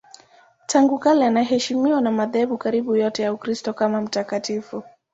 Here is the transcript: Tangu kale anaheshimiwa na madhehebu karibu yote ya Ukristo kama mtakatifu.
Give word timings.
Tangu 0.67 0.99
kale 0.99 1.25
anaheshimiwa 1.25 2.01
na 2.01 2.11
madhehebu 2.11 2.57
karibu 2.57 2.95
yote 2.95 3.23
ya 3.23 3.33
Ukristo 3.33 3.73
kama 3.73 4.01
mtakatifu. 4.01 4.83